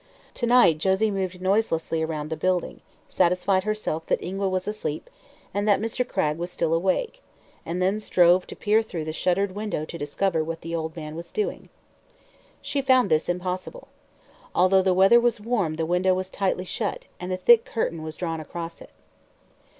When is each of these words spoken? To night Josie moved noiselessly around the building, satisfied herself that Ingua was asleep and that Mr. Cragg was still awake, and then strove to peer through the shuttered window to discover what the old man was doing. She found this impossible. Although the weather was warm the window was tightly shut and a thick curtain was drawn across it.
To 0.33 0.47
night 0.47 0.79
Josie 0.79 1.11
moved 1.11 1.43
noiselessly 1.43 2.01
around 2.01 2.31
the 2.31 2.35
building, 2.35 2.81
satisfied 3.07 3.65
herself 3.65 4.03
that 4.07 4.19
Ingua 4.23 4.49
was 4.49 4.67
asleep 4.67 5.11
and 5.53 5.67
that 5.67 5.79
Mr. 5.79 6.03
Cragg 6.07 6.39
was 6.39 6.51
still 6.51 6.73
awake, 6.73 7.21
and 7.67 7.79
then 7.83 7.99
strove 7.99 8.47
to 8.47 8.55
peer 8.55 8.81
through 8.81 9.05
the 9.05 9.13
shuttered 9.13 9.51
window 9.53 9.85
to 9.85 9.99
discover 9.99 10.43
what 10.43 10.61
the 10.61 10.73
old 10.73 10.95
man 10.95 11.15
was 11.15 11.31
doing. 11.31 11.69
She 12.63 12.81
found 12.81 13.11
this 13.11 13.29
impossible. 13.29 13.89
Although 14.55 14.81
the 14.81 14.95
weather 14.95 15.19
was 15.19 15.39
warm 15.39 15.75
the 15.75 15.85
window 15.85 16.15
was 16.15 16.31
tightly 16.31 16.65
shut 16.65 17.05
and 17.19 17.31
a 17.31 17.37
thick 17.37 17.63
curtain 17.63 18.01
was 18.01 18.15
drawn 18.17 18.39
across 18.39 18.81
it. 18.81 18.89